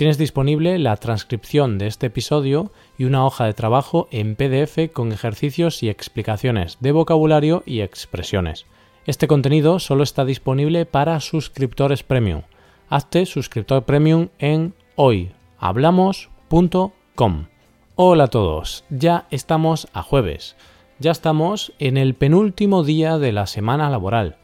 Tienes 0.00 0.16
disponible 0.16 0.78
la 0.78 0.96
transcripción 0.96 1.76
de 1.76 1.86
este 1.86 2.06
episodio 2.06 2.72
y 2.96 3.04
una 3.04 3.26
hoja 3.26 3.44
de 3.44 3.52
trabajo 3.52 4.08
en 4.10 4.34
PDF 4.34 4.90
con 4.94 5.12
ejercicios 5.12 5.82
y 5.82 5.90
explicaciones 5.90 6.78
de 6.80 6.92
vocabulario 6.92 7.62
y 7.66 7.82
expresiones. 7.82 8.64
Este 9.04 9.28
contenido 9.28 9.78
solo 9.78 10.02
está 10.02 10.24
disponible 10.24 10.86
para 10.86 11.20
suscriptores 11.20 12.02
premium. 12.02 12.44
Hazte 12.88 13.26
suscriptor 13.26 13.82
premium 13.82 14.28
en 14.38 14.72
hoyhablamos.com. 14.96 17.46
Hola 17.96 18.24
a 18.24 18.28
todos, 18.28 18.86
ya 18.88 19.26
estamos 19.30 19.86
a 19.92 20.02
jueves. 20.02 20.56
Ya 20.98 21.10
estamos 21.10 21.74
en 21.78 21.98
el 21.98 22.14
penúltimo 22.14 22.84
día 22.84 23.18
de 23.18 23.32
la 23.32 23.46
semana 23.46 23.90
laboral. 23.90 24.38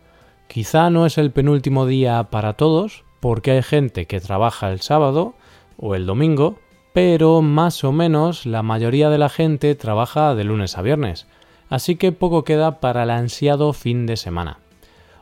Quizá 0.49 0.91
no 0.91 1.07
es 1.07 1.17
el 1.17 1.31
penúltimo 1.31 1.87
día 1.87 2.25
para 2.25 2.53
todos, 2.53 3.05
porque 3.21 3.53
hay 3.53 3.63
gente 3.63 4.05
que 4.05 4.21
trabaja 4.21 4.71
el 4.71 4.83
sábado 4.83 5.35
o 5.79 5.95
el 5.95 6.07
domingo, 6.07 6.59
pero 6.93 7.43
más 7.43 7.85
o 7.85 7.93
menos 7.93 8.47
la 8.47 8.63
mayoría 8.63 9.11
de 9.11 9.19
la 9.19 9.29
gente 9.29 9.75
trabaja 9.75 10.35
de 10.35 10.45
lunes 10.45 10.79
a 10.79 10.83
viernes, 10.83 11.27
así 11.69 11.97
que 11.97 12.13
poco 12.13 12.45
queda 12.45 12.81
para 12.81 13.03
el 13.03 13.11
ansiado 13.11 13.73
fin 13.73 14.07
de 14.07 14.17
semana. 14.17 14.59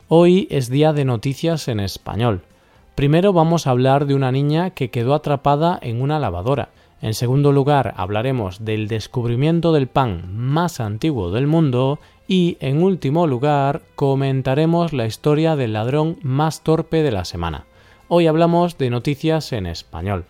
Hoy 0.07 0.47
es 0.51 0.69
día 0.69 0.93
de 0.93 1.03
noticias 1.03 1.67
en 1.67 1.79
español. 1.79 2.43
Primero 2.95 3.33
vamos 3.33 3.67
a 3.67 3.71
hablar 3.71 4.05
de 4.05 4.15
una 4.15 4.31
niña 4.31 4.69
que 4.69 4.89
quedó 4.89 5.15
atrapada 5.15 5.79
en 5.81 6.01
una 6.01 6.19
lavadora. 6.19 6.69
En 7.01 7.13
segundo 7.13 7.51
lugar 7.51 7.93
hablaremos 7.97 8.63
del 8.63 8.87
descubrimiento 8.87 9.73
del 9.73 9.87
pan 9.87 10.23
más 10.33 10.79
antiguo 10.79 11.31
del 11.31 11.47
mundo 11.47 11.99
y 12.27 12.57
en 12.59 12.81
último 12.81 13.27
lugar 13.27 13.81
comentaremos 13.95 14.93
la 14.93 15.05
historia 15.05 15.55
del 15.55 15.73
ladrón 15.73 16.17
más 16.21 16.61
torpe 16.61 17.03
de 17.03 17.11
la 17.11 17.25
semana. 17.25 17.65
Hoy 18.07 18.27
hablamos 18.27 18.77
de 18.77 18.89
noticias 18.89 19.51
en 19.51 19.65
español. 19.65 20.25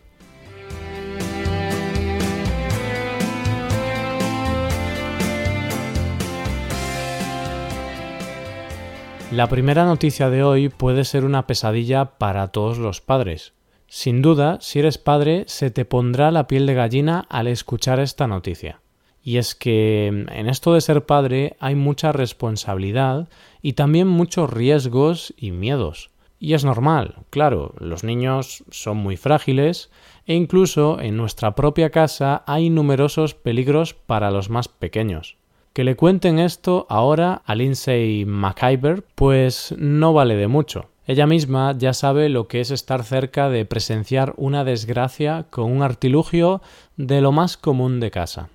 La 9.31 9.47
primera 9.49 9.85
noticia 9.85 10.29
de 10.29 10.43
hoy 10.43 10.69
puede 10.69 11.03
ser 11.03 11.25
una 11.25 11.47
pesadilla 11.47 12.17
para 12.19 12.49
todos 12.49 12.77
los 12.77 13.01
padres. 13.01 13.53
Sin 13.87 14.21
duda, 14.21 14.59
si 14.61 14.79
eres 14.79 14.99
padre, 14.99 15.45
se 15.47 15.71
te 15.71 15.83
pondrá 15.83 16.29
la 16.29 16.47
piel 16.47 16.67
de 16.67 16.75
gallina 16.75 17.25
al 17.29 17.47
escuchar 17.47 17.99
esta 17.99 18.27
noticia. 18.27 18.81
Y 19.23 19.37
es 19.37 19.55
que 19.55 20.07
en 20.07 20.47
esto 20.47 20.73
de 20.73 20.81
ser 20.81 21.07
padre 21.07 21.57
hay 21.59 21.73
mucha 21.73 22.11
responsabilidad 22.11 23.27
y 23.63 23.73
también 23.73 24.07
muchos 24.07 24.51
riesgos 24.51 25.33
y 25.35 25.51
miedos. 25.51 26.11
Y 26.39 26.53
es 26.53 26.63
normal, 26.63 27.23
claro, 27.31 27.73
los 27.79 28.03
niños 28.03 28.63
son 28.69 28.97
muy 28.97 29.17
frágiles 29.17 29.89
e 30.27 30.35
incluso 30.35 31.01
en 31.01 31.17
nuestra 31.17 31.55
propia 31.55 31.89
casa 31.89 32.43
hay 32.45 32.69
numerosos 32.69 33.33
peligros 33.33 33.95
para 33.95 34.29
los 34.29 34.51
más 34.51 34.67
pequeños. 34.67 35.37
Que 35.75 35.83
le 35.83 35.97
cuenten 35.97 36.39
esto 36.39 36.87
ahora 36.87 37.41
a 37.45 37.53
Lindsay 37.53 38.23
McIver, 38.23 39.03
pues 39.13 39.75
no 39.77 40.13
vale 40.13 40.37
de 40.37 40.47
mucho. 40.47 40.85
Ella 41.05 41.27
misma 41.27 41.75
ya 41.77 41.91
sabe 41.91 42.29
lo 42.29 42.47
que 42.47 42.61
es 42.61 42.71
estar 42.71 43.03
cerca 43.03 43.49
de 43.49 43.65
presenciar 43.65 44.33
una 44.37 44.63
desgracia 44.63 45.47
con 45.49 45.69
un 45.69 45.83
artilugio 45.83 46.61
de 46.95 47.19
lo 47.19 47.33
más 47.33 47.57
común 47.57 47.99
de 47.99 48.09
casa. 48.09 48.47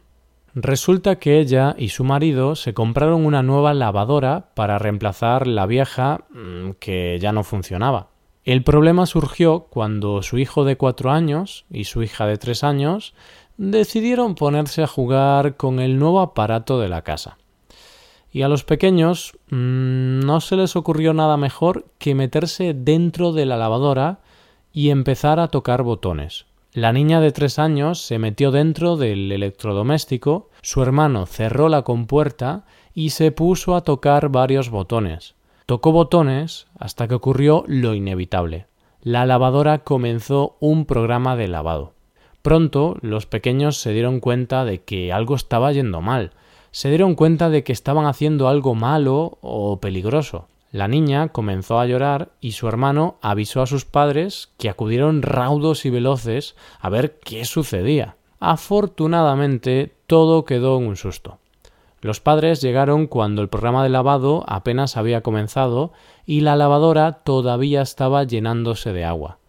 Resulta 0.54 1.16
que 1.16 1.40
ella 1.40 1.74
y 1.76 1.90
su 1.90 2.04
marido 2.04 2.56
se 2.56 2.72
compraron 2.72 3.26
una 3.26 3.42
nueva 3.42 3.74
lavadora 3.74 4.54
para 4.54 4.78
reemplazar 4.78 5.46
la 5.46 5.66
vieja 5.66 6.24
mm, 6.30 6.70
que 6.80 7.18
ya 7.20 7.32
no 7.32 7.44
funcionaba. 7.44 8.08
El 8.44 8.64
problema 8.64 9.04
surgió 9.04 9.66
cuando 9.68 10.22
su 10.22 10.38
hijo 10.38 10.64
de 10.64 10.78
cuatro 10.78 11.10
años 11.10 11.66
y 11.68 11.84
su 11.84 12.02
hija 12.02 12.26
de 12.26 12.38
tres 12.38 12.64
años 12.64 13.12
decidieron 13.68 14.36
ponerse 14.36 14.82
a 14.82 14.86
jugar 14.86 15.58
con 15.58 15.80
el 15.80 15.98
nuevo 15.98 16.20
aparato 16.20 16.80
de 16.80 16.88
la 16.88 17.02
casa. 17.02 17.36
Y 18.32 18.40
a 18.40 18.48
los 18.48 18.64
pequeños 18.64 19.32
mm, 19.50 20.20
no 20.20 20.40
se 20.40 20.56
les 20.56 20.76
ocurrió 20.76 21.12
nada 21.12 21.36
mejor 21.36 21.84
que 21.98 22.14
meterse 22.14 22.72
dentro 22.72 23.32
de 23.32 23.44
la 23.44 23.58
lavadora 23.58 24.20
y 24.72 24.88
empezar 24.88 25.40
a 25.40 25.48
tocar 25.48 25.82
botones. 25.82 26.46
La 26.72 26.94
niña 26.94 27.20
de 27.20 27.32
tres 27.32 27.58
años 27.58 28.00
se 28.00 28.18
metió 28.18 28.50
dentro 28.50 28.96
del 28.96 29.30
electrodoméstico, 29.30 30.48
su 30.62 30.82
hermano 30.82 31.26
cerró 31.26 31.68
la 31.68 31.82
compuerta 31.82 32.64
y 32.94 33.10
se 33.10 33.30
puso 33.30 33.74
a 33.74 33.82
tocar 33.82 34.30
varios 34.30 34.70
botones. 34.70 35.34
Tocó 35.66 35.92
botones 35.92 36.66
hasta 36.78 37.08
que 37.08 37.14
ocurrió 37.14 37.64
lo 37.66 37.94
inevitable. 37.94 38.68
La 39.02 39.26
lavadora 39.26 39.80
comenzó 39.80 40.56
un 40.60 40.86
programa 40.86 41.36
de 41.36 41.48
lavado. 41.48 41.99
Pronto 42.42 42.96
los 43.02 43.26
pequeños 43.26 43.76
se 43.76 43.92
dieron 43.92 44.20
cuenta 44.20 44.64
de 44.64 44.82
que 44.82 45.12
algo 45.12 45.34
estaba 45.34 45.72
yendo 45.72 46.00
mal, 46.00 46.32
se 46.70 46.88
dieron 46.88 47.14
cuenta 47.14 47.50
de 47.50 47.64
que 47.64 47.72
estaban 47.72 48.06
haciendo 48.06 48.48
algo 48.48 48.74
malo 48.74 49.38
o 49.40 49.80
peligroso. 49.80 50.46
La 50.72 50.86
niña 50.86 51.28
comenzó 51.28 51.80
a 51.80 51.86
llorar 51.86 52.30
y 52.40 52.52
su 52.52 52.68
hermano 52.68 53.16
avisó 53.22 53.60
a 53.60 53.66
sus 53.66 53.84
padres 53.84 54.50
que 54.56 54.70
acudieron 54.70 55.22
raudos 55.22 55.84
y 55.84 55.90
veloces 55.90 56.54
a 56.78 56.88
ver 56.88 57.18
qué 57.18 57.44
sucedía. 57.44 58.16
Afortunadamente 58.38 59.92
todo 60.06 60.44
quedó 60.44 60.78
en 60.78 60.86
un 60.86 60.96
susto. 60.96 61.38
Los 62.00 62.20
padres 62.20 62.62
llegaron 62.62 63.08
cuando 63.08 63.42
el 63.42 63.48
programa 63.48 63.82
de 63.82 63.90
lavado 63.90 64.44
apenas 64.46 64.96
había 64.96 65.22
comenzado 65.22 65.92
y 66.24 66.40
la 66.40 66.56
lavadora 66.56 67.12
todavía 67.24 67.82
estaba 67.82 68.24
llenándose 68.24 68.92
de 68.92 69.04
agua. 69.04 69.39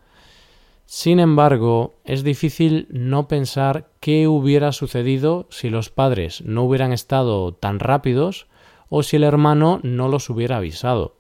Sin 0.94 1.22
embargo, 1.22 1.94
es 2.04 2.22
difícil 2.22 2.86
no 2.90 3.30
pensar 3.30 3.88
qué 4.02 4.28
hubiera 4.28 4.74
sucedido 4.74 5.48
si 5.50 5.70
los 5.70 5.90
padres 5.90 6.42
no 6.42 6.64
hubieran 6.64 6.92
estado 6.92 7.54
tan 7.54 7.80
rápidos 7.80 8.48
o 8.90 9.02
si 9.02 9.16
el 9.16 9.24
hermano 9.24 9.80
no 9.84 10.10
los 10.10 10.30
hubiera 10.30 10.58
avisado. 10.58 11.16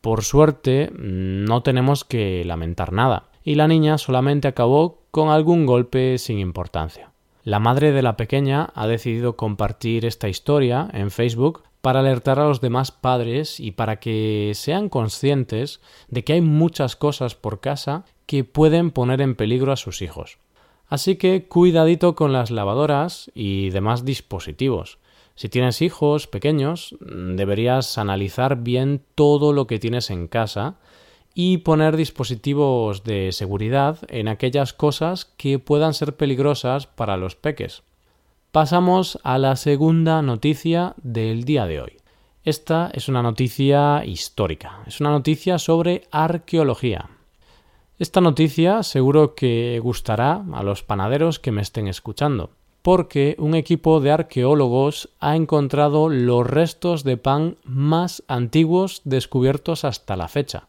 Por 0.00 0.22
suerte, 0.22 0.92
no 0.96 1.64
tenemos 1.64 2.04
que 2.04 2.44
lamentar 2.44 2.92
nada, 2.92 3.30
y 3.42 3.56
la 3.56 3.66
niña 3.66 3.98
solamente 3.98 4.46
acabó 4.46 5.02
con 5.10 5.30
algún 5.30 5.66
golpe 5.66 6.16
sin 6.18 6.38
importancia. 6.38 7.10
La 7.42 7.58
madre 7.58 7.90
de 7.90 8.02
la 8.02 8.16
pequeña 8.16 8.70
ha 8.76 8.86
decidido 8.86 9.34
compartir 9.34 10.06
esta 10.06 10.28
historia 10.28 10.88
en 10.92 11.10
Facebook 11.10 11.64
para 11.80 12.00
alertar 12.00 12.38
a 12.38 12.46
los 12.46 12.60
demás 12.60 12.92
padres 12.92 13.60
y 13.60 13.72
para 13.72 14.00
que 14.00 14.52
sean 14.54 14.88
conscientes 14.88 15.80
de 16.08 16.24
que 16.24 16.34
hay 16.34 16.40
muchas 16.40 16.96
cosas 16.96 17.34
por 17.34 17.60
casa 17.60 18.04
que 18.26 18.44
pueden 18.44 18.90
poner 18.90 19.20
en 19.20 19.34
peligro 19.34 19.72
a 19.72 19.76
sus 19.76 20.02
hijos. 20.02 20.38
Así 20.86 21.16
que 21.16 21.46
cuidadito 21.46 22.14
con 22.14 22.32
las 22.32 22.50
lavadoras 22.50 23.30
y 23.34 23.70
demás 23.70 24.04
dispositivos. 24.04 24.98
Si 25.36 25.48
tienes 25.48 25.80
hijos 25.80 26.26
pequeños, 26.26 26.96
deberías 27.00 27.96
analizar 27.96 28.56
bien 28.56 29.02
todo 29.14 29.52
lo 29.52 29.66
que 29.66 29.78
tienes 29.78 30.10
en 30.10 30.28
casa 30.28 30.76
y 31.34 31.58
poner 31.58 31.96
dispositivos 31.96 33.04
de 33.04 33.32
seguridad 33.32 33.98
en 34.08 34.28
aquellas 34.28 34.72
cosas 34.72 35.24
que 35.24 35.58
puedan 35.58 35.94
ser 35.94 36.16
peligrosas 36.16 36.86
para 36.86 37.16
los 37.16 37.36
peques. 37.36 37.84
Pasamos 38.52 39.18
a 39.22 39.38
la 39.38 39.54
segunda 39.54 40.22
noticia 40.22 40.94
del 41.00 41.44
día 41.44 41.66
de 41.66 41.82
hoy. 41.82 41.98
Esta 42.42 42.90
es 42.92 43.08
una 43.08 43.22
noticia 43.22 44.04
histórica, 44.04 44.80
es 44.88 45.00
una 45.00 45.10
noticia 45.10 45.56
sobre 45.60 46.02
arqueología. 46.10 47.10
Esta 48.00 48.20
noticia 48.20 48.82
seguro 48.82 49.36
que 49.36 49.78
gustará 49.80 50.42
a 50.52 50.64
los 50.64 50.82
panaderos 50.82 51.38
que 51.38 51.52
me 51.52 51.62
estén 51.62 51.86
escuchando, 51.86 52.50
porque 52.82 53.36
un 53.38 53.54
equipo 53.54 54.00
de 54.00 54.10
arqueólogos 54.10 55.10
ha 55.20 55.36
encontrado 55.36 56.08
los 56.08 56.44
restos 56.44 57.04
de 57.04 57.18
pan 57.18 57.56
más 57.62 58.24
antiguos 58.26 59.02
descubiertos 59.04 59.84
hasta 59.84 60.16
la 60.16 60.26
fecha. 60.26 60.66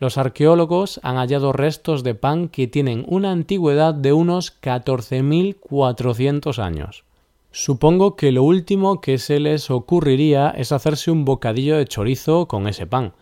Los 0.00 0.18
arqueólogos 0.18 0.98
han 1.04 1.14
hallado 1.14 1.52
restos 1.52 2.02
de 2.02 2.16
pan 2.16 2.48
que 2.48 2.66
tienen 2.66 3.04
una 3.06 3.30
antigüedad 3.30 3.94
de 3.94 4.12
unos 4.12 4.60
14.400 4.60 6.58
años. 6.58 7.04
Supongo 7.52 8.14
que 8.14 8.30
lo 8.30 8.44
último 8.44 9.00
que 9.00 9.18
se 9.18 9.40
les 9.40 9.70
ocurriría 9.70 10.50
es 10.50 10.70
hacerse 10.70 11.10
un 11.10 11.24
bocadillo 11.24 11.76
de 11.76 11.86
chorizo 11.86 12.46
con 12.46 12.68
ese 12.68 12.86
pan. 12.86 13.12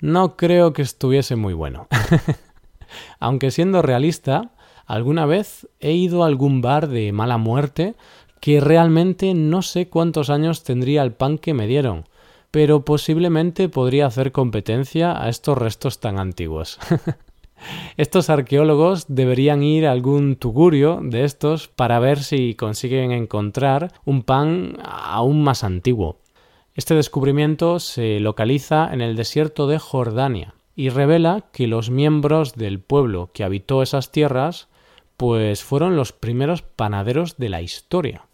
No 0.00 0.36
creo 0.36 0.72
que 0.72 0.82
estuviese 0.82 1.36
muy 1.36 1.52
bueno. 1.52 1.86
Aunque 3.20 3.50
siendo 3.50 3.82
realista, 3.82 4.52
alguna 4.86 5.26
vez 5.26 5.68
he 5.78 5.92
ido 5.92 6.22
a 6.24 6.26
algún 6.26 6.62
bar 6.62 6.88
de 6.88 7.12
mala 7.12 7.36
muerte 7.36 7.94
que 8.40 8.60
realmente 8.60 9.34
no 9.34 9.60
sé 9.60 9.88
cuántos 9.88 10.30
años 10.30 10.64
tendría 10.64 11.02
el 11.02 11.12
pan 11.12 11.36
que 11.36 11.52
me 11.52 11.66
dieron, 11.66 12.06
pero 12.50 12.84
posiblemente 12.86 13.68
podría 13.68 14.06
hacer 14.06 14.32
competencia 14.32 15.22
a 15.22 15.28
estos 15.28 15.58
restos 15.58 16.00
tan 16.00 16.18
antiguos. 16.18 16.78
Estos 17.96 18.30
arqueólogos 18.30 19.06
deberían 19.08 19.62
ir 19.62 19.86
a 19.86 19.92
algún 19.92 20.36
tugurio 20.36 21.00
de 21.02 21.24
estos 21.24 21.68
para 21.68 21.98
ver 21.98 22.20
si 22.22 22.54
consiguen 22.54 23.12
encontrar 23.12 23.92
un 24.04 24.22
pan 24.22 24.78
aún 24.82 25.42
más 25.42 25.64
antiguo. 25.64 26.18
Este 26.74 26.94
descubrimiento 26.94 27.80
se 27.80 28.20
localiza 28.20 28.88
en 28.92 29.00
el 29.00 29.16
desierto 29.16 29.66
de 29.66 29.78
Jordania 29.78 30.54
y 30.76 30.88
revela 30.88 31.44
que 31.52 31.66
los 31.66 31.90
miembros 31.90 32.54
del 32.54 32.80
pueblo 32.80 33.30
que 33.34 33.44
habitó 33.44 33.82
esas 33.82 34.12
tierras 34.12 34.68
pues 35.16 35.62
fueron 35.62 35.96
los 35.96 36.12
primeros 36.12 36.62
panaderos 36.62 37.36
de 37.36 37.50
la 37.50 37.60
historia. 37.60 38.24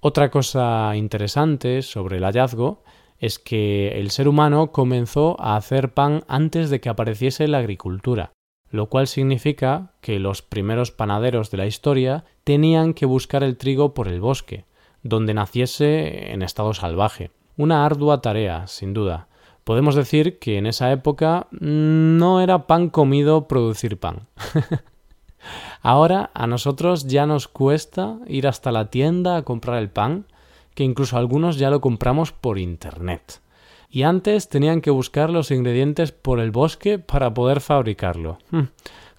Otra 0.00 0.30
cosa 0.30 0.94
interesante 0.94 1.82
sobre 1.82 2.18
el 2.18 2.24
hallazgo 2.24 2.84
es 3.18 3.40
que 3.40 3.98
el 3.98 4.12
ser 4.12 4.28
humano 4.28 4.70
comenzó 4.70 5.36
a 5.40 5.56
hacer 5.56 5.92
pan 5.92 6.22
antes 6.28 6.70
de 6.70 6.80
que 6.80 6.88
apareciese 6.88 7.48
la 7.48 7.58
agricultura, 7.58 8.30
lo 8.70 8.86
cual 8.86 9.06
significa 9.06 9.92
que 10.00 10.18
los 10.18 10.42
primeros 10.42 10.90
panaderos 10.90 11.50
de 11.50 11.58
la 11.58 11.66
historia 11.66 12.24
tenían 12.44 12.94
que 12.94 13.06
buscar 13.06 13.42
el 13.42 13.56
trigo 13.56 13.94
por 13.94 14.08
el 14.08 14.20
bosque, 14.20 14.64
donde 15.02 15.34
naciese 15.34 16.32
en 16.32 16.42
estado 16.42 16.74
salvaje. 16.74 17.30
Una 17.56 17.84
ardua 17.84 18.20
tarea, 18.20 18.66
sin 18.66 18.94
duda. 18.94 19.28
Podemos 19.64 19.94
decir 19.94 20.38
que 20.38 20.58
en 20.58 20.66
esa 20.66 20.92
época 20.92 21.46
no 21.50 22.40
era 22.40 22.66
pan 22.66 22.88
comido 22.88 23.48
producir 23.48 23.98
pan. 23.98 24.28
Ahora 25.82 26.30
a 26.34 26.46
nosotros 26.46 27.06
ya 27.06 27.26
nos 27.26 27.48
cuesta 27.48 28.18
ir 28.26 28.46
hasta 28.46 28.72
la 28.72 28.90
tienda 28.90 29.36
a 29.36 29.42
comprar 29.42 29.78
el 29.78 29.90
pan, 29.90 30.26
que 30.74 30.84
incluso 30.84 31.16
algunos 31.16 31.58
ya 31.58 31.70
lo 31.70 31.80
compramos 31.80 32.32
por 32.32 32.58
Internet. 32.58 33.40
Y 33.88 34.02
antes 34.02 34.48
tenían 34.48 34.80
que 34.80 34.90
buscar 34.90 35.30
los 35.30 35.50
ingredientes 35.50 36.12
por 36.12 36.40
el 36.40 36.50
bosque 36.50 36.98
para 36.98 37.32
poder 37.32 37.60
fabricarlo. 37.60 38.38
Hmm, 38.50 38.64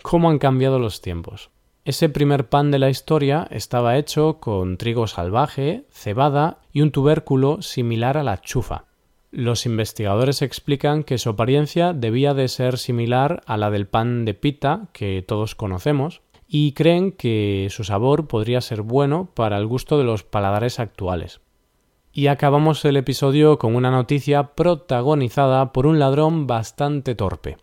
¿Cómo 0.01 0.29
han 0.29 0.39
cambiado 0.39 0.79
los 0.79 1.01
tiempos? 1.01 1.49
Ese 1.85 2.09
primer 2.09 2.49
pan 2.49 2.69
de 2.71 2.79
la 2.79 2.89
historia 2.89 3.47
estaba 3.49 3.97
hecho 3.97 4.39
con 4.39 4.77
trigo 4.77 5.07
salvaje, 5.07 5.85
cebada 5.89 6.59
y 6.71 6.81
un 6.81 6.91
tubérculo 6.91 7.61
similar 7.61 8.17
a 8.17 8.23
la 8.23 8.41
chufa. 8.41 8.85
Los 9.31 9.65
investigadores 9.65 10.41
explican 10.41 11.03
que 11.03 11.17
su 11.17 11.29
apariencia 11.29 11.93
debía 11.93 12.33
de 12.33 12.47
ser 12.47 12.77
similar 12.77 13.41
a 13.45 13.57
la 13.57 13.71
del 13.71 13.87
pan 13.87 14.25
de 14.25 14.33
pita 14.33 14.87
que 14.91 15.23
todos 15.27 15.55
conocemos, 15.55 16.21
y 16.47 16.71
creen 16.71 17.11
que 17.11 17.67
su 17.69 17.83
sabor 17.83 18.27
podría 18.27 18.59
ser 18.61 18.81
bueno 18.81 19.29
para 19.35 19.57
el 19.57 19.67
gusto 19.67 19.99
de 19.99 20.03
los 20.03 20.23
paladares 20.23 20.79
actuales. 20.79 21.41
Y 22.11 22.27
acabamos 22.27 22.83
el 22.85 22.97
episodio 22.97 23.59
con 23.59 23.75
una 23.75 23.91
noticia 23.91 24.55
protagonizada 24.55 25.71
por 25.71 25.85
un 25.85 25.99
ladrón 25.99 26.47
bastante 26.47 27.13
torpe. 27.13 27.57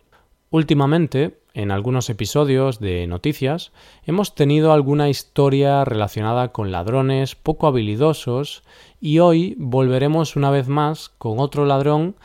Últimamente, 0.49 1.41
en 1.53 1.71
algunos 1.71 2.09
episodios 2.09 2.79
de 2.79 3.05
noticias, 3.07 3.73
hemos 4.05 4.35
tenido 4.35 4.71
alguna 4.71 5.09
historia 5.09 5.83
relacionada 5.83 6.53
con 6.53 6.71
ladrones 6.71 7.35
poco 7.35 7.67
habilidosos 7.67 8.63
y 9.01 9.19
hoy 9.19 9.55
volveremos 9.59 10.37
una 10.37 10.49
vez 10.49 10.69
más 10.69 11.09
con 11.09 11.39
otro 11.39 11.65
ladrón 11.65 12.15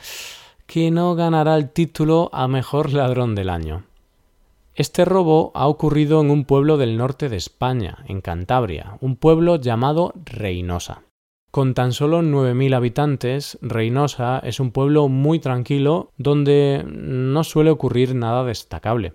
que 0.65 0.91
no 0.91 1.15
ganará 1.15 1.57
el 1.57 1.71
título 1.71 2.29
a 2.31 2.47
mejor 2.47 2.93
ladrón 2.93 3.35
del 3.35 3.49
año. 3.49 3.83
Este 4.75 5.03
robo 5.03 5.51
ha 5.53 5.67
ocurrido 5.67 6.21
en 6.21 6.31
un 6.31 6.45
pueblo 6.45 6.77
del 6.77 6.97
norte 6.97 7.27
de 7.27 7.35
España, 7.35 7.97
en 8.07 8.21
Cantabria, 8.21 8.97
un 9.01 9.17
pueblo 9.17 9.57
llamado 9.57 10.13
Reynosa. 10.23 11.03
Con 11.53 11.75
tan 11.75 11.93
solo 11.93 12.23
9.000 12.23 12.75
habitantes, 12.75 13.59
Reynosa 13.61 14.39
es 14.39 14.59
un 14.59 14.71
pueblo 14.71 15.07
muy 15.07 15.37
tranquilo 15.37 16.09
donde 16.17 16.83
no 16.83 17.43
suele 17.43 17.69
ocurrir 17.69 18.15
nada 18.15 18.43
destacable. 18.43 19.13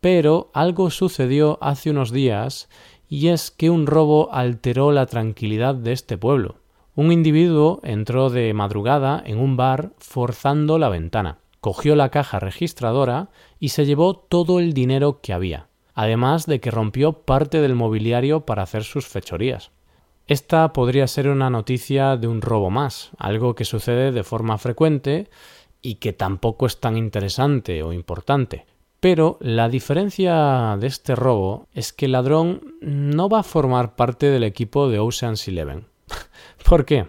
Pero 0.00 0.52
algo 0.54 0.90
sucedió 0.90 1.58
hace 1.60 1.90
unos 1.90 2.12
días 2.12 2.68
y 3.08 3.30
es 3.30 3.50
que 3.50 3.68
un 3.68 3.88
robo 3.88 4.32
alteró 4.32 4.92
la 4.92 5.06
tranquilidad 5.06 5.74
de 5.74 5.90
este 5.90 6.16
pueblo. 6.16 6.54
Un 6.94 7.10
individuo 7.10 7.80
entró 7.82 8.30
de 8.30 8.54
madrugada 8.54 9.20
en 9.26 9.40
un 9.40 9.56
bar 9.56 9.90
forzando 9.98 10.78
la 10.78 10.88
ventana 10.88 11.38
cogió 11.58 11.94
la 11.94 12.10
caja 12.10 12.38
registradora 12.38 13.30
y 13.60 13.70
se 13.70 13.86
llevó 13.86 14.16
todo 14.16 14.58
el 14.60 14.72
dinero 14.72 15.20
que 15.20 15.32
había, 15.32 15.68
además 15.94 16.46
de 16.46 16.60
que 16.60 16.70
rompió 16.72 17.24
parte 17.24 17.60
del 17.60 17.76
mobiliario 17.76 18.44
para 18.44 18.62
hacer 18.64 18.82
sus 18.82 19.06
fechorías. 19.06 19.70
Esta 20.26 20.72
podría 20.72 21.06
ser 21.06 21.28
una 21.28 21.50
noticia 21.50 22.16
de 22.16 22.28
un 22.28 22.42
robo 22.42 22.70
más, 22.70 23.10
algo 23.18 23.54
que 23.54 23.64
sucede 23.64 24.12
de 24.12 24.22
forma 24.22 24.56
frecuente 24.58 25.28
y 25.80 25.96
que 25.96 26.12
tampoco 26.12 26.66
es 26.66 26.80
tan 26.80 26.96
interesante 26.96 27.82
o 27.82 27.92
importante. 27.92 28.66
Pero 29.00 29.36
la 29.40 29.68
diferencia 29.68 30.76
de 30.78 30.86
este 30.86 31.16
robo 31.16 31.66
es 31.74 31.92
que 31.92 32.06
el 32.06 32.12
ladrón 32.12 32.76
no 32.80 33.28
va 33.28 33.40
a 33.40 33.42
formar 33.42 33.96
parte 33.96 34.26
del 34.26 34.44
equipo 34.44 34.88
de 34.88 35.00
Ocean's 35.00 35.48
Eleven. 35.48 35.86
¿Por 36.68 36.84
qué? 36.84 37.08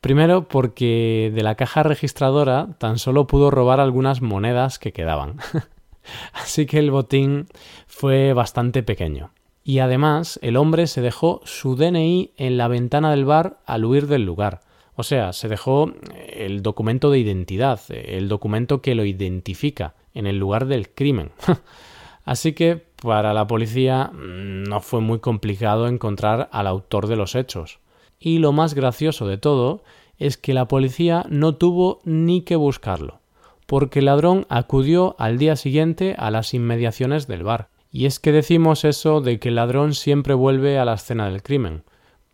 Primero 0.00 0.48
porque 0.48 1.30
de 1.32 1.42
la 1.42 1.54
caja 1.54 1.84
registradora 1.84 2.70
tan 2.78 2.98
solo 2.98 3.28
pudo 3.28 3.52
robar 3.52 3.78
algunas 3.78 4.22
monedas 4.22 4.80
que 4.80 4.92
quedaban. 4.92 5.36
Así 6.32 6.66
que 6.66 6.78
el 6.78 6.90
botín 6.90 7.46
fue 7.86 8.32
bastante 8.32 8.82
pequeño. 8.82 9.30
Y 9.62 9.80
además 9.80 10.38
el 10.42 10.56
hombre 10.56 10.86
se 10.86 11.00
dejó 11.00 11.40
su 11.44 11.76
DNI 11.76 12.32
en 12.36 12.56
la 12.56 12.68
ventana 12.68 13.10
del 13.10 13.24
bar 13.24 13.60
al 13.66 13.84
huir 13.84 14.06
del 14.06 14.24
lugar. 14.24 14.60
O 14.96 15.02
sea, 15.02 15.32
se 15.32 15.48
dejó 15.48 15.92
el 16.32 16.62
documento 16.62 17.10
de 17.10 17.18
identidad, 17.18 17.80
el 17.88 18.28
documento 18.28 18.82
que 18.82 18.94
lo 18.94 19.04
identifica 19.04 19.94
en 20.14 20.26
el 20.26 20.38
lugar 20.38 20.66
del 20.66 20.90
crimen. 20.90 21.30
Así 22.24 22.52
que 22.52 22.84
para 23.02 23.32
la 23.32 23.46
policía 23.46 24.10
mm, 24.12 24.64
no 24.64 24.80
fue 24.80 25.00
muy 25.00 25.20
complicado 25.20 25.88
encontrar 25.88 26.48
al 26.52 26.66
autor 26.66 27.06
de 27.06 27.16
los 27.16 27.34
hechos. 27.34 27.80
Y 28.18 28.38
lo 28.38 28.52
más 28.52 28.74
gracioso 28.74 29.26
de 29.26 29.38
todo 29.38 29.82
es 30.18 30.36
que 30.36 30.52
la 30.52 30.68
policía 30.68 31.24
no 31.28 31.54
tuvo 31.54 32.00
ni 32.04 32.42
que 32.42 32.56
buscarlo, 32.56 33.20
porque 33.66 34.00
el 34.00 34.04
ladrón 34.04 34.46
acudió 34.50 35.16
al 35.18 35.38
día 35.38 35.56
siguiente 35.56 36.14
a 36.18 36.30
las 36.30 36.52
inmediaciones 36.52 37.26
del 37.26 37.42
bar. 37.42 37.70
Y 37.90 38.06
es 38.06 38.20
que 38.20 38.32
decimos 38.32 38.84
eso 38.84 39.20
de 39.20 39.38
que 39.38 39.48
el 39.48 39.56
ladrón 39.56 39.94
siempre 39.94 40.34
vuelve 40.34 40.78
a 40.78 40.84
la 40.84 40.94
escena 40.94 41.28
del 41.28 41.42
crimen. 41.42 41.82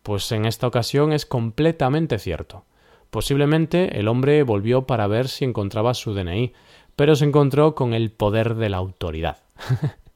Pues 0.03 0.31
en 0.31 0.45
esta 0.45 0.67
ocasión 0.67 1.11
es 1.11 1.25
completamente 1.25 2.19
cierto. 2.19 2.65
Posiblemente 3.09 3.99
el 3.99 4.07
hombre 4.07 4.43
volvió 4.43 4.85
para 4.85 5.07
ver 5.07 5.27
si 5.27 5.45
encontraba 5.45 5.93
su 5.93 6.13
DNI, 6.13 6.53
pero 6.95 7.15
se 7.15 7.25
encontró 7.25 7.75
con 7.75 7.93
el 7.93 8.11
poder 8.11 8.55
de 8.55 8.69
la 8.69 8.77
autoridad. 8.77 9.37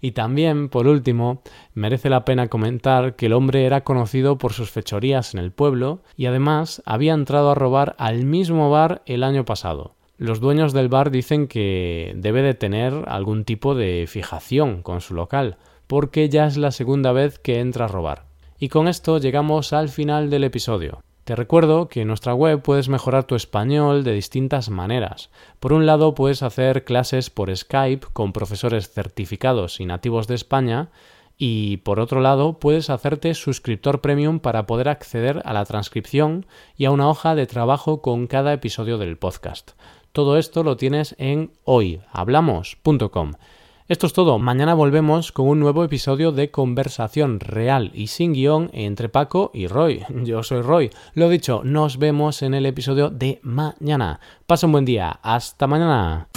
Y 0.00 0.12
también, 0.12 0.68
por 0.68 0.86
último, 0.86 1.42
merece 1.72 2.10
la 2.10 2.24
pena 2.24 2.48
comentar 2.48 3.16
que 3.16 3.26
el 3.26 3.32
hombre 3.32 3.64
era 3.64 3.82
conocido 3.82 4.38
por 4.38 4.52
sus 4.52 4.70
fechorías 4.70 5.34
en 5.34 5.40
el 5.40 5.52
pueblo 5.52 6.00
y 6.16 6.26
además 6.26 6.82
había 6.86 7.12
entrado 7.12 7.50
a 7.50 7.54
robar 7.54 7.96
al 7.98 8.24
mismo 8.24 8.70
bar 8.70 9.02
el 9.06 9.24
año 9.24 9.44
pasado. 9.44 9.94
Los 10.16 10.38
dueños 10.38 10.72
del 10.72 10.88
bar 10.88 11.10
dicen 11.10 11.48
que 11.48 12.12
debe 12.16 12.42
de 12.42 12.54
tener 12.54 13.04
algún 13.08 13.44
tipo 13.44 13.74
de 13.74 14.04
fijación 14.06 14.82
con 14.82 15.00
su 15.00 15.12
local, 15.14 15.56
porque 15.88 16.28
ya 16.28 16.46
es 16.46 16.56
la 16.56 16.70
segunda 16.70 17.10
vez 17.10 17.40
que 17.40 17.58
entra 17.58 17.86
a 17.86 17.88
robar. 17.88 18.26
Y 18.60 18.68
con 18.68 18.86
esto 18.86 19.18
llegamos 19.18 19.72
al 19.72 19.88
final 19.88 20.30
del 20.30 20.44
episodio. 20.44 21.02
Te 21.24 21.34
recuerdo 21.34 21.88
que 21.88 22.02
en 22.02 22.08
nuestra 22.08 22.32
web 22.32 22.62
puedes 22.62 22.88
mejorar 22.88 23.24
tu 23.24 23.34
español 23.34 24.04
de 24.04 24.12
distintas 24.12 24.70
maneras. 24.70 25.30
Por 25.58 25.72
un 25.72 25.84
lado, 25.84 26.14
puedes 26.14 26.42
hacer 26.42 26.84
clases 26.84 27.30
por 27.30 27.54
Skype 27.54 28.06
con 28.12 28.32
profesores 28.32 28.90
certificados 28.90 29.80
y 29.80 29.86
nativos 29.86 30.28
de 30.28 30.36
España 30.36 30.90
y 31.36 31.78
por 31.78 31.98
otro 31.98 32.20
lado, 32.20 32.58
puedes 32.60 32.90
hacerte 32.90 33.34
suscriptor 33.34 34.00
premium 34.00 34.38
para 34.38 34.66
poder 34.66 34.88
acceder 34.88 35.42
a 35.44 35.52
la 35.52 35.64
transcripción 35.64 36.46
y 36.76 36.84
a 36.84 36.92
una 36.92 37.08
hoja 37.08 37.34
de 37.34 37.46
trabajo 37.46 38.02
con 38.02 38.26
cada 38.26 38.52
episodio 38.52 38.98
del 38.98 39.16
podcast. 39.16 39.72
Todo 40.14 40.38
esto 40.38 40.62
lo 40.62 40.76
tienes 40.76 41.16
en 41.18 41.50
hoyhablamos.com. 41.64 43.32
Esto 43.88 44.06
es 44.06 44.12
todo. 44.12 44.38
Mañana 44.38 44.72
volvemos 44.72 45.32
con 45.32 45.48
un 45.48 45.58
nuevo 45.58 45.82
episodio 45.82 46.30
de 46.30 46.52
conversación 46.52 47.40
real 47.40 47.90
y 47.92 48.06
sin 48.06 48.32
guion 48.32 48.70
entre 48.74 49.08
Paco 49.08 49.50
y 49.52 49.66
Roy. 49.66 50.04
Yo 50.22 50.44
soy 50.44 50.62
Roy. 50.62 50.90
Lo 51.14 51.28
dicho, 51.28 51.62
nos 51.64 51.98
vemos 51.98 52.42
en 52.42 52.54
el 52.54 52.64
episodio 52.64 53.10
de 53.10 53.40
mañana. 53.42 54.20
Pasa 54.46 54.66
un 54.66 54.72
buen 54.72 54.84
día. 54.84 55.18
Hasta 55.20 55.66
mañana. 55.66 56.28